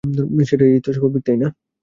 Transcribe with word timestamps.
সেটাই 0.49 0.73
তো 0.85 0.89
স্বাভাবিক, 0.95 1.23
তাই 1.27 1.37
না? 1.37 1.47